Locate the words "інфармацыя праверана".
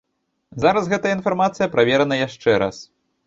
1.17-2.19